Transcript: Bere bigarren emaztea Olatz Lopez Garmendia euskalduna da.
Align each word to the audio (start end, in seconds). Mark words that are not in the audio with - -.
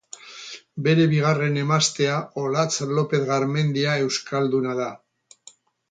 Bere 0.87 1.03
bigarren 1.11 1.59
emaztea 1.65 2.17
Olatz 2.47 2.75
Lopez 2.95 3.23
Garmendia 3.31 3.97
euskalduna 4.07 4.77
da. 4.85 4.93